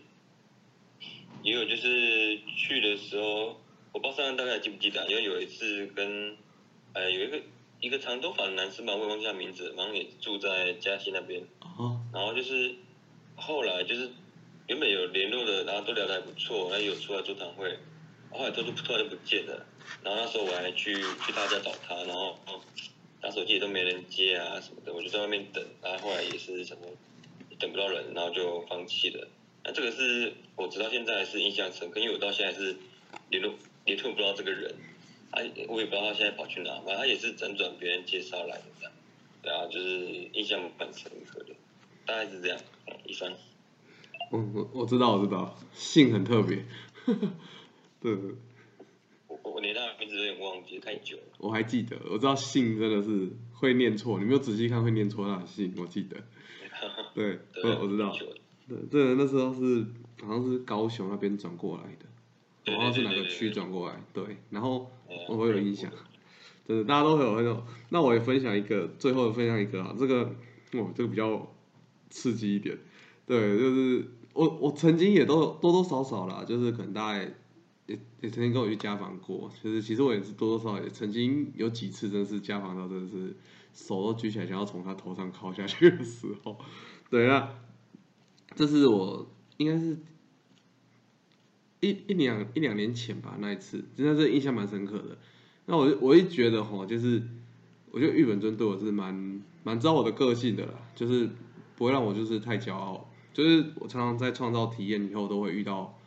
[1.41, 3.55] 也有就是去的时候，
[3.93, 6.35] 我不知道大概记不记得，因为有一次跟
[6.91, 7.41] 呃有一个
[7.79, 11.41] 一个长头发的男生嘛，我忘记他名字，然后也住在嘉兴那边，
[12.11, 12.75] 然后就是
[13.37, 14.11] 后来就是
[14.67, 17.77] 原本有联络的，然后都聊得还不错，然后有出来座谈会，
[18.31, 19.65] 后来都是突然就不见了，
[20.03, 22.37] 然后那时候我还去去他家找他，然后。
[23.21, 26.81] 打手机也都没人接啊什么的，我就在外面等，然后后来也是什么
[27.57, 29.25] 等不到人，然后就放弃了。
[29.63, 32.75] 那这个是我直到现在是印象深刻，因为我到现在是
[33.29, 33.53] 联络
[33.85, 34.75] 联络不到这个人，
[35.31, 38.91] 啊，我也不知道他现在跑去哪，反正他也是辗转别人介绍来的这样，
[39.41, 39.99] 对啊，就是
[40.33, 41.55] 印象蛮深刻的，
[42.05, 42.59] 大概是这样。
[43.05, 43.33] 一三，
[44.33, 46.65] 嗯，我我知道我知道，姓很特别，
[48.01, 48.17] 对。
[49.27, 51.23] 我我连他名字有点忘记，太久了。
[51.37, 56.17] 我还记得，我知道姓真的是会念错，你没有仔细看会念错他的姓，我记得。
[57.13, 58.11] 对，我我知道。
[58.67, 59.85] 对，这人，那时候是
[60.21, 64.37] 好像是高雄那边转过来的，好像是哪个区转过来，对。
[64.49, 64.89] 然后
[65.29, 65.91] 我会有印象，
[66.67, 67.63] 真的大家都会有很有。
[67.89, 70.23] 那我也分享一个，最后分享一个啊，这个
[70.73, 71.53] 哇，这个比较
[72.09, 72.79] 刺激一点。
[73.25, 77.33] 对，就是我我曾经也都多多少少啦，就是可能大概。
[77.85, 83.35] 也也曾经跟我去家访过，就是其实我也是多多少少也曾经有几次，真的是家访到真的是
[83.73, 86.57] 手都举起来想要从他头上靠下去的时候，
[87.09, 87.55] 对啊，
[88.55, 89.97] 这是我应该是
[91.81, 95.17] 一一两一两年前吧那一次，真的是印象蛮深刻的。
[95.65, 97.21] 那我我一觉得哈，就是
[97.91, 101.29] 我觉得玉本尊对我是蛮蛮知道我的个性的啦，就是
[101.75, 105.97] 不会让我就是太骄傲，就是我常常在创造体验以后都会遇到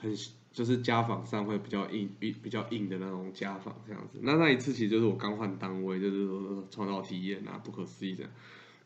[0.00, 0.16] 很。
[0.56, 4.20] 就是家访上会比较硬，比比较硬的那种家访这样子。
[4.22, 8.24] 那那一次其实就是我刚换单位，就是说创造体验啊，不可思议的，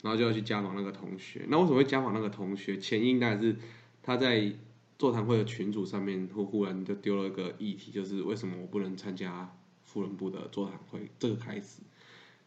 [0.03, 1.47] 然后就要去家访那个同学。
[1.47, 2.77] 那为什么会家访那个同学？
[2.77, 3.55] 前因当然是
[4.03, 4.53] 他在
[4.99, 9.55] 座谈会的群组上面，忽忽然就丢了一个议题，就是为什么我不能参加
[9.85, 11.09] 妇人部的座谈会？
[11.21, 11.83] 这个开始，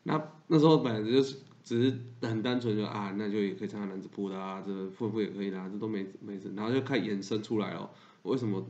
[0.03, 7.89] 那那时候本来就是只是很单纯就啊，那就也可以参加男子部的啊，这妇人部也可以的、啊，这都没没事，然后就开始延伸出来了，
[8.23, 8.67] 为什么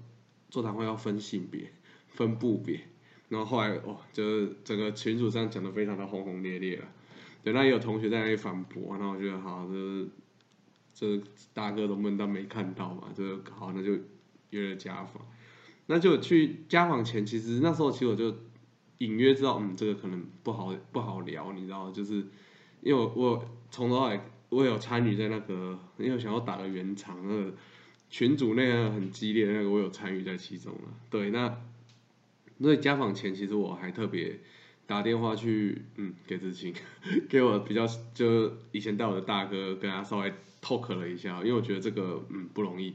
[0.49, 1.71] 座谈会要分性别、
[2.07, 2.81] 分部别？
[3.29, 6.85] 然后后来哦，就是整个群组上讲的非常的轰轰烈烈了，
[7.43, 10.07] 对，那也有同学在那里反驳，那我觉得好，就是
[10.93, 11.19] 这
[11.51, 13.97] 大哥都闷到没看到嘛，就好，那就
[14.51, 15.25] 约了家访，
[15.87, 18.35] 那就去家访前，其实那时候其实我就
[18.99, 22.23] 隐约知道，嗯，这个可能不好不好聊，你知道，就是
[22.83, 24.19] 因为我我从头到尾
[24.49, 27.53] 我有参与在那个，因为我想要打个圆场，那个
[28.09, 31.57] 群组那个很激烈那个，我有参与在其中了，对，那。
[32.61, 34.39] 所以家访前，其实我还特别
[34.85, 36.73] 打电话去，嗯，给志清，
[37.27, 42.93] 给我比较就以前带我的大哥，跟他稍微 talk 了一下，因为我觉得这个嗯不容易。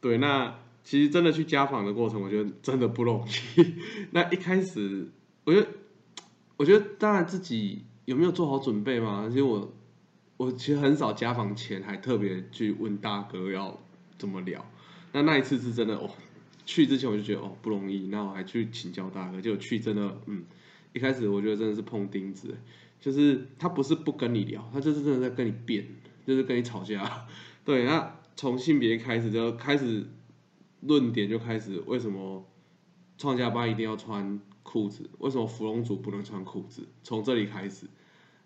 [0.00, 3.74] 对，那其实真的去家访的过程，我觉得真的不容易。
[4.10, 5.06] 那一开始，
[5.44, 5.68] 我觉得，
[6.56, 9.28] 我觉得当然自己有没有做好准备嘛？
[9.28, 9.72] 其实我
[10.36, 13.78] 我其实很少家访前还特别去问大哥要
[14.18, 14.66] 怎么聊。
[15.12, 16.10] 那那一次是真的哦。
[16.66, 20.42] 去之前我就觉得哦不容易，那我还去请教大哥，结果去真的嗯，
[20.92, 22.56] 一开始我觉得真的是碰钉子，
[23.00, 25.86] 就是他不是不跟你聊，他就是真的在跟你辩，
[26.26, 27.28] 就是跟你吵架。
[27.64, 30.04] 对，那从性别开始就开始
[30.80, 32.44] 论点就开始，为什么
[33.16, 35.08] 创家班一定要穿裤子？
[35.18, 36.88] 为什么芙蓉组不能穿裤子？
[37.04, 37.86] 从这里开始，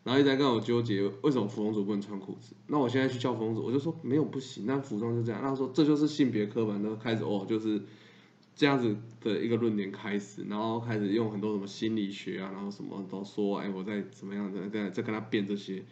[0.04, 2.54] 然后一直在跟我纠结为什么芙蓉组不能穿裤子？
[2.68, 5.40] 那我现在去叫芙蓉组，我就说没有不行，那服装就这样。
[5.42, 7.82] 那说这就是性别刻板，都开始哦就是。
[8.56, 15.82] 这样子的一个论点开始，然后开始用很多什么心理学啊，然后什么都说，哎，我在怎么样的在在跟他辩这些，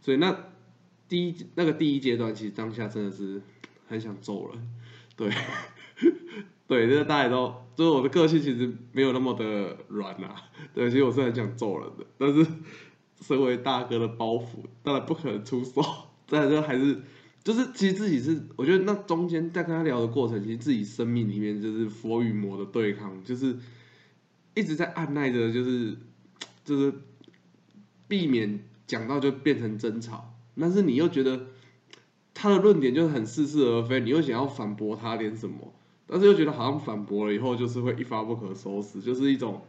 [0.00, 0.32] 所以那
[1.08, 3.42] 第一那个第一阶段，其实当下真的是
[3.88, 4.70] 很想揍人，
[5.16, 5.28] 对，
[6.68, 10.36] 对，这大家都，就是我的个性其实没有那么的软呐，
[10.72, 12.46] 对，其实我是很想揍人的，但是
[13.26, 15.82] 身为大哥的包袱，当然不可能出手，
[16.28, 17.00] 但是还是。
[17.42, 23.54] 就是其实自己是，我觉得那中间在跟他聊的过程，其实自己生命里面就是佛与魔的对抗，就是
[24.54, 25.94] 一直在按耐着，就是
[26.64, 26.90] 就是
[28.08, 31.48] 避免讲到就变成争吵，但是你又觉得
[32.32, 35.70] 他的论点就是很似是而非，你又想要反驳他点什么，
[36.06, 39.60] 但是又觉得好像反驳了以后就是会一发不可收拾，就是一种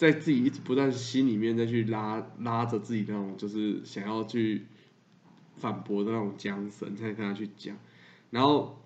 [0.00, 4.62] 在自己一直不断心里面再去拉拉着自己那种，就是想要去。
[5.56, 7.76] 反驳的那种缰绳，再跟他去讲，
[8.30, 8.82] 然后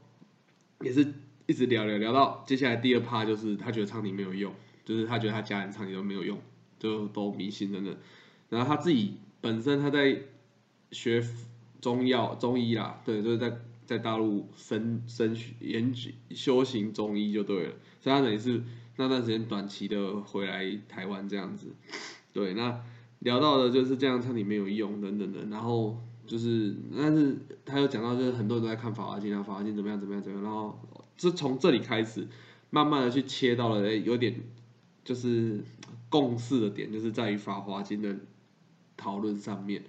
[0.81, 1.15] 也是
[1.47, 4.53] 一直聊聊聊到接下来第二趴，就是他觉得唱你没有用，
[4.85, 6.37] 就是他觉得他家人唱你都没有用，
[6.81, 7.97] 就都迷信等等。
[8.49, 10.19] 然后他自己本身他在
[10.91, 11.25] 学
[11.81, 18.61] 中药中医啦，对，就是在在大陆深深研究修行中医就对了，所以他等于是
[18.97, 21.69] 那段时间短期的回来台湾这样子。
[22.33, 22.81] 对，那
[23.21, 25.99] 聊到的就是这样唱题没有用等等的，然后。
[26.27, 30.81] 就是，但是他又讲到，就是很多人都在看《法华经》啊，《法华经》怎么样，怎么样，怎么样，然后
[31.19, 32.27] 是从这里开始，
[32.71, 34.41] 慢慢的去切到了，有点
[35.05, 35.63] 就是
[36.09, 38.17] 共识的点，就是在于《法华经》的
[38.97, 39.83] 讨论上面，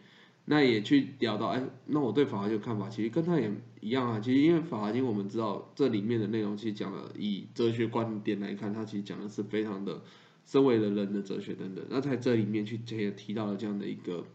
[0.43, 3.49] 那也去聊到，哎，那我对《法华经》的看法，其实跟他也
[3.85, 4.19] 一样啊。
[4.19, 10.01] 其实因为《法华经》，我们知道这里面的内容，其实讲了以哲学观点来看，它其实讲的是非常的
[10.45, 11.85] 身为的人的哲学等等。
[11.89, 14.25] 那在这里面去也提到了这样的一个。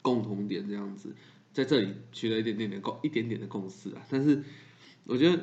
[0.00, 1.14] 共同点这样子，
[1.52, 4.42] 在这里取了一点点的共一点点的共识啊，但是
[5.04, 5.42] 我觉得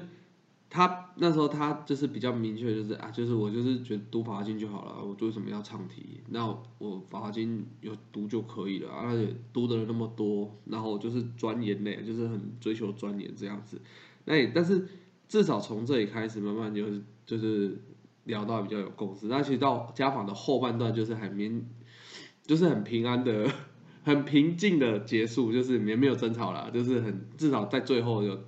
[0.75, 6.19] 他那时候他就是比较明确，就是啊，就是我就是觉得读法华经就好了，我为什么要唱题？
[6.27, 6.45] 那
[6.77, 13.79] 我法华经有读就可以了，而且读的那么多，然后就是钻研嘞，就是很追求钻研这样子。
[14.25, 14.85] 那但是
[15.29, 17.79] 至少从这里开始，慢慢就是就是
[18.25, 19.27] 聊到比较有共识。
[19.27, 21.65] 那其实到家访的后半段，就是很明，
[22.45, 23.49] 就是很平安的。
[24.03, 28.39] 很平静的结束，就是也没有争吵了，就是很至少在最后有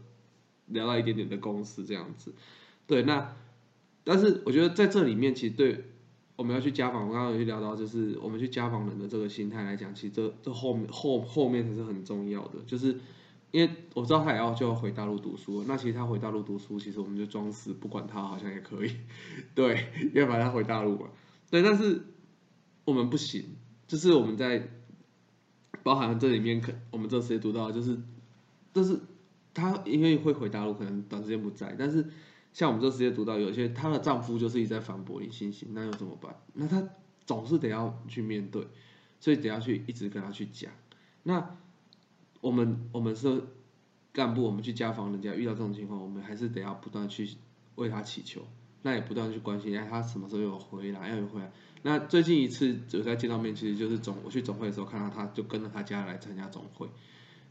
[0.67, 2.33] 聊到一点点的公司这样子。
[2.85, 3.35] 对，那
[4.03, 5.85] 但是我觉得在这里面，其实对
[6.35, 12.59] 我们要去家访，我刚刚有去聊到，就是我们去家访人的这个心态来讲，其实这这后面后后面才是很重要的。
[12.65, 12.99] 就是
[13.51, 18.91] 因为我知道他也要就要回大陆读书，那其实他回大陆读书，其实我们就装死不管他，好像也可以。
[19.55, 21.07] 对，因为把他回大陆嘛。
[21.49, 22.01] 对，但是
[22.85, 23.43] 我们不行，
[23.87, 24.69] 就是我们在。
[25.83, 27.97] 包含这里面可我们这次也读到，就是，
[28.73, 28.99] 就是
[29.57, 31.75] 她因为会回大陆，可能短时间不在。
[31.77, 32.05] 但是
[32.53, 36.35] 像我们这次也读到，有些她的丈夫就是一直在反驳林星星，那又怎么办？
[36.53, 36.87] 那她
[37.25, 38.67] 总是得要去面对，
[39.19, 40.71] 所以得要去一直跟她去讲。
[41.23, 41.57] 那
[42.39, 43.41] 我们我们是
[44.13, 47.27] 干部，我们去家访人家，遇到这种情况，我们还是得要不断去
[47.75, 48.45] 为她祈求，
[48.83, 51.51] 那也不断去关心，哎，她什么时候有回来，要有回来。
[51.83, 56.87] 那最近一次有在见到面，其实就是总我去总会的时候看到他，就跟着他家来参加总会，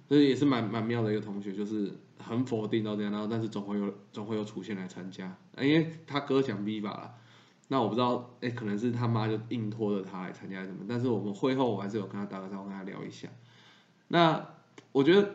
[0.08, 7.14] 所以也是蛮蛮妙的一个同学，就是很否定到这样，然后但是总会有总会有出现来参加，因为他哥讲 V 吧了，
[7.68, 13.28] 那我不知道，哎，可能是他妈就硬拖着他来参加什么，但是我们会后我还是有跟他打个招呼，跟他聊一下。
[14.08, 14.54] 那
[14.92, 15.34] 我觉得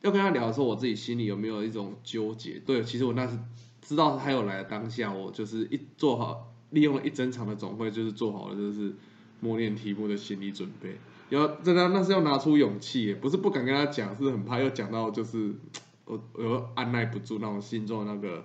[0.00, 2.60] 要跟他聊的时候，我自己心里有没有一种纠结？
[2.60, 3.38] 对，其实我那时
[3.80, 6.54] 知道他有来的当下，我就是一做好。
[6.70, 8.94] 利用了一整场的总会，就是做好了就是
[9.40, 10.98] 默念题目的心理准备。
[11.36, 15.54] 要真的那是要拿出勇气，不是不敢跟他讲，是很怕又讲到就是
[16.06, 18.44] 我我又按耐不住那种心中那个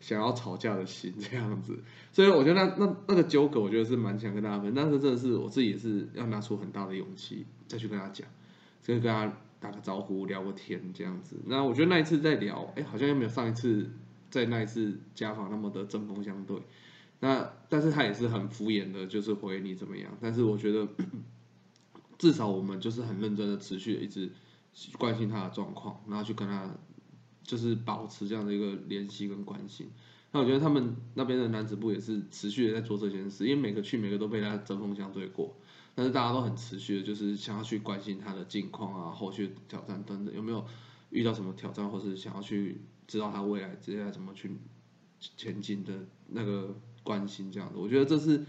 [0.00, 1.78] 想要吵架的心这样子。
[2.12, 4.74] 所以我觉得那那那个纠葛，我觉得是蛮想跟大家分。
[4.74, 8.26] 但是真的是我自己也是要拿出很大的勇气再去跟他讲，
[8.80, 11.36] 再跟他打个招呼聊个天这样子。
[11.46, 13.90] 那我觉得那一次在聊，哎，好像又没有上一次
[14.28, 16.56] 在那一次家访那么的针锋相对。
[17.20, 20.10] 那但是他也是很敷衍的，就是回你怎么样？
[20.20, 20.86] 但是我觉得
[22.24, 24.32] 至少我们就是很认真的持续的一直
[24.96, 26.74] 关心他的状况，然后去跟他
[27.42, 29.90] 就是保持这样的一个联系跟关心。
[30.32, 35.54] 那我觉得他们那边的男子部也是持续的在做这件事，因为每个去每个都被他针锋相对过，
[35.94, 40.64] 但是大家都很持续的，就是想要去关心他的近况啊、后续挑战等等，有没有
[41.10, 44.56] 遇到什么挑战，或是想要去知道他未来接下来怎么去
[45.36, 45.92] 前进的
[46.28, 46.74] 那个。
[47.04, 48.42] 关心这样子，我觉得这是，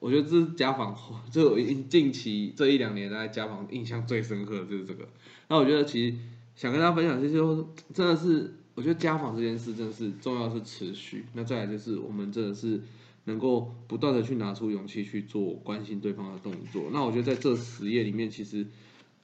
[0.00, 0.96] 我觉得这是家访，
[1.30, 5.08] 这近期这一两年来家访印象最深刻的就是这个。
[5.48, 6.16] 那我觉得其实
[6.54, 11.24] 想跟大家分享，就是真的是，我觉得家访这件事真的是重要是持续。
[11.32, 12.80] 那再来就是我们真的是
[13.24, 16.90] 能够不断的去拿出勇气去做关心对方的动作。
[16.92, 18.66] 那我觉得在这十页里面，其实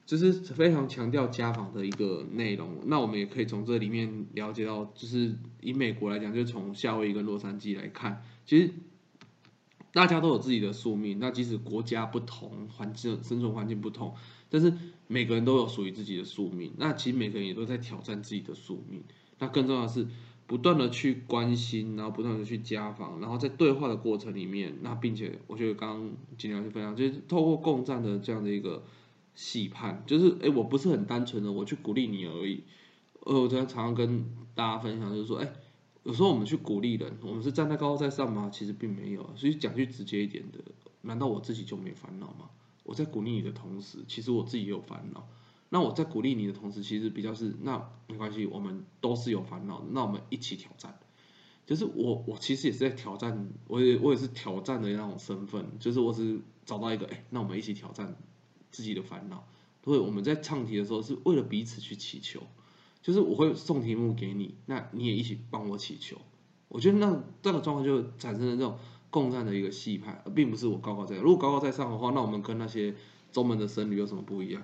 [0.04, 2.78] 就是非常强调家访的一个内容。
[2.86, 8.22] 那我们也可以从这里面了解到，就是以美国来讲，就从夏威夷跟洛杉矶来看。
[8.44, 8.70] 其实
[9.94, 14.12] 大家都有自己的宿命，那即使国家不同，环境生存环境不同，
[14.50, 14.74] 但是
[15.06, 16.72] 每个人都有属于自己的宿命。
[16.76, 19.04] 那其实每个人也都在挑战自己的宿命。
[19.38, 20.08] 那更重要的是，
[20.48, 28.82] 不断的去关心，然后不断的去家访，然后在对话的过程里面，那并且我觉得刚刚尽量去分享，就是透过共战的这样的一个
[29.36, 32.64] 细判，就是哎，我不是很单纯的我去鼓励你而已。
[33.20, 34.24] 呃，我常常跟
[34.56, 35.52] 大家分享，就是说，哎。
[36.04, 38.50] 有时候我们去鼓励人，我们是站在高高在上吗？
[38.52, 39.28] 其实并没有。
[39.36, 40.58] 所以讲句直接一点的，
[41.00, 42.50] 难道我自己就没烦恼吗？
[42.82, 45.26] 我在鼓励你的同时，其实我自己也有烦恼。
[45.70, 50.98] 那我在鼓励你的同时，其实比较是那没关系，我们都是有烦恼的，那我们一起挑战。
[51.66, 58.14] 就是我我其实也是在挑战，我也我也是挑战的那种身份，就是我是找到一个哎，那我们一起挑战
[58.70, 59.48] 自己的烦恼。
[59.82, 62.42] 所以我们在唱题的时候，是为了彼此去祈求。
[63.04, 66.16] 就是我会送题目给你，那你也一起帮我祈求。
[66.68, 68.78] 我觉得那这个状况就产生了这种
[69.10, 71.22] 共战的一个戏派，而并不是我高高在上。
[71.22, 72.94] 如果高高在上的话，那我们跟那些
[73.30, 74.62] 宗门的僧侣有什么不一样？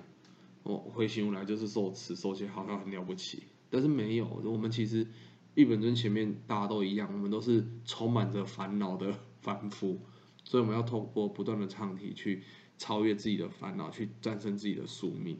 [0.63, 3.43] 我回形容来就是受持受戒，好像很了不起。
[3.69, 5.05] 但是没有，我们其实
[5.53, 9.99] 一本尊前面大家都一样，我们都是充满着烦恼的凡夫，
[10.43, 12.41] 所以我们要透过不断的唱题去
[12.79, 15.37] 超越自己的烦恼，去战胜自己的宿命。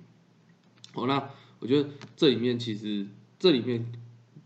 [0.93, 1.27] 好，那。
[1.61, 1.87] 我觉得
[2.17, 3.07] 这里面其实
[3.37, 3.85] 这里面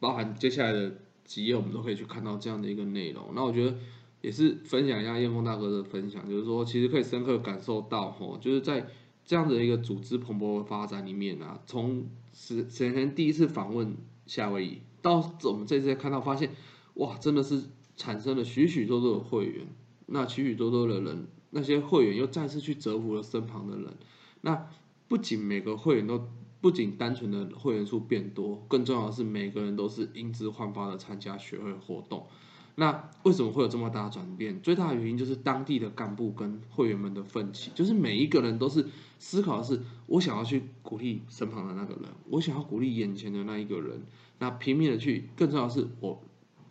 [0.02, 3.32] 包含接下来的几页，我们都可以去看到这样的一个内容。
[3.34, 3.78] 那我觉得
[4.22, 8.86] 也是分享一下燕峰大哥的分享，就是说其实可以深刻感受到，吼，就是在
[9.26, 13.96] 这样的一个组织蓬勃的发展里面啊，从十十年前第一次访问
[14.28, 16.52] 夏威夷，到我们这次看到发现，
[16.96, 17.64] 哇，真的是
[17.96, 19.66] 产生了许许多多的会员，
[20.08, 23.94] 那许许多多的人，那些会员又再次去折服了身旁的人，
[24.42, 24.68] 那
[25.08, 26.28] 不仅每个会员都。
[26.66, 32.26] 不仅单纯的会员数变多，更重要的是每个人都是英姿焕发的参加学会活动。
[32.74, 34.60] 那为什么会有这么大的转变？
[34.62, 38.84] 最大的原因就是当地的干部跟会员们的奋起，就是每一个人都是
[39.20, 44.02] 思考的是，我想要去鼓励身旁的那个人，我想要鼓励眼前的那一个人。
[44.40, 46.20] 那拼命的去，更重要的是，我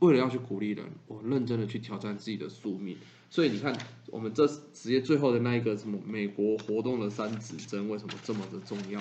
[0.00, 2.96] 为了要去鼓励人，我认真的去挑战自己的宿命。
[3.30, 3.72] 所以你看，
[4.10, 9.00] 我们这职业最后的那一个什么美国活动的三指针，为什么这么的重要？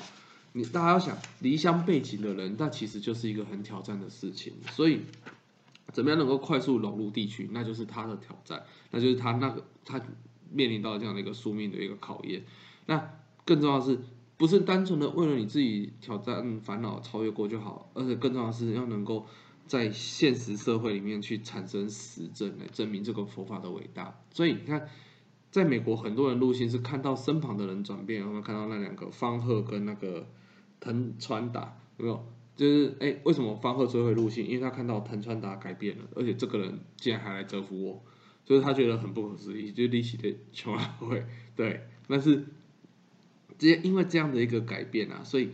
[0.54, 4.54] 你大家要想离乡背景的人，那其实就是一个很挑战的事情。
[4.72, 5.02] 所以，
[5.92, 10.00] 怎么样能够快速融入地区，那就是他的挑战，那就是他那个他
[10.52, 12.44] 面临到这样的一个宿命的一个考验。
[12.86, 13.12] 那
[13.46, 14.00] 更重要的是，
[14.38, 19.26] 不是单纯的为了你自己挑战烦恼超越过就好，而且更重要的是要能够
[19.68, 24.16] 在现实社会里面去产生实证来证明这个佛法的伟大。
[24.32, 24.88] 所以你看。
[25.54, 30.28] 在美国，很多人入心是看到身旁的人转变，然后看到那两个方鹤跟那个
[30.84, 32.26] 藤川达，有没有？
[32.56, 34.46] 就是哎，为什么方鹤追会入信？
[34.48, 38.04] 因为他看到藤川达改变了，而且这个人竟然还来折服我，
[38.46, 41.26] 就是他觉得很不可思议，就立起的求来会
[41.56, 42.46] 对，但是，
[43.58, 45.50] 这因为这样的一个改变啊，所以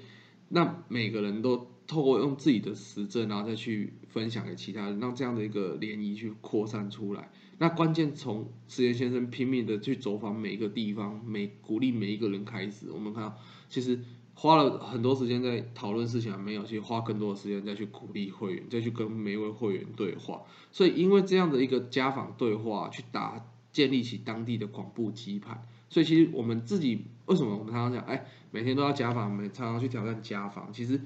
[0.50, 7.32] 那每个人都透过用自己的实证，然后再去分享给其他人，让这样的一个涟漪去扩散出来。
[7.60, 13.38] 那关键从石岩先生拼命的去走访每一个地方，每鼓励每一个人开始，我们看到
[13.70, 14.02] 其实。
[14.42, 20.44] 花了很多时间在讨论事情，还没有去花更多的时间再去鼓励会员，再去跟每一位会员对话。
[20.72, 25.68] 所以，因为这样的一个家访对话，去打建立起当地的广布基盘。
[25.90, 30.72] 所以，其实我们自己为什么我们常常讲，哎，每天都要家访，每常常去挑战家访。
[30.72, 31.02] 其实，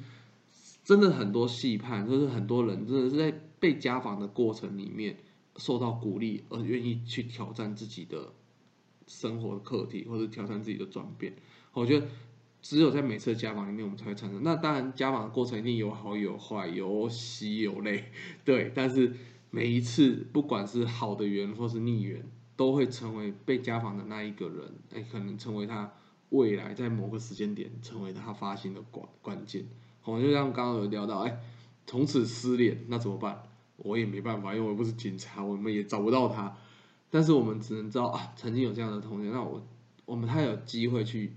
[0.83, 5.17] 真的很多细判，就是很多人真的是在被家访的过程里面
[5.57, 8.31] 受到鼓励，而愿意去挑战自己的
[9.07, 11.33] 生活课题，或者挑战自己的转变。
[11.73, 12.05] 我觉得。
[12.63, 14.41] 只有在每次的家访里面，我们才会产生。
[14.41, 18.05] 那当然，家访的过程一定有好有坏，有喜有泪，
[18.45, 18.71] 对。
[18.73, 19.13] 但是
[19.51, 22.23] 每一次，不管是好的缘或是逆缘，
[22.55, 25.91] 都会成为被家访的那一个人，哎，可能成为他
[26.29, 29.65] 未来在某个时间点成为他发心的关关键。
[29.99, 31.37] 好，就像刚刚有聊到，哎，
[31.85, 33.43] 从此失联，那怎么办？
[33.75, 36.55] 我也没办法，因为我不是警察，我们也找不到他。
[37.09, 39.61] 但是我们只能知道啊，曾经有这样的同学，那我
[40.05, 41.33] 我们他有机会去。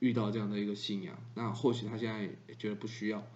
[0.00, 3.26] 遇到这样的一个信仰，那或许他现在也觉得不需要，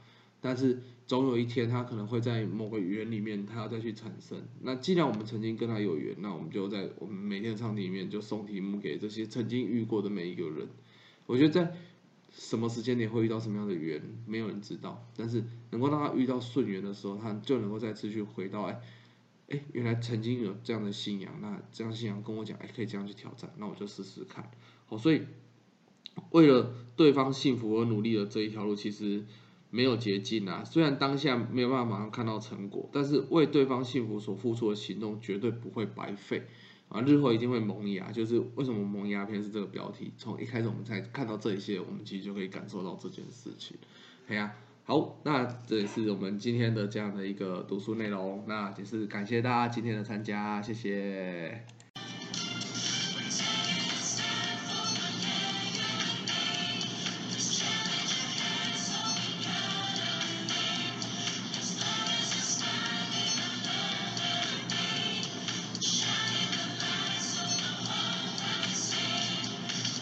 [0.41, 4.43] 但是总有一天他可能会在某个缘里面，他要再去产生。
[4.63, 10.69] 那既然我们曾经跟他有缘，那我们就在我们每天的场里面就送题目给这些曾经遇过的每一个人。
[11.27, 11.75] 我觉得在
[12.33, 18.81] 什么时间点会遇到什么样的缘，没有人知道，但是能够让他遇到顺缘的时候，他就能够再次去回到哎
[19.51, 24.51] 哎，原来曾经有这样的信仰，那这样信仰跟我讲，哎，可以这样去挑战，那我就试试看。
[24.87, 25.21] 好，所以。
[26.31, 29.25] 为了对方幸福而努力的这一条路，其实
[29.71, 30.63] 没有捷径啊。
[30.65, 36.43] 虽然当下没有办法马上看到成果，但是为对方幸福所付出的行动绝对不会白费
[36.89, 37.01] 啊！
[37.03, 38.13] 日后一定会萌芽。
[38.13, 40.13] 就是为什么萌芽片是这个标题？
[40.17, 43.77] 从一开始我们才看到这一些，我们其实就可以感受到这件事情。
[44.29, 44.55] 哎呀，
[44.85, 48.45] 好，那这也是我们今天的这样的一个读书内容。
[48.47, 51.65] 那也是感谢大家今天的参加，谢谢。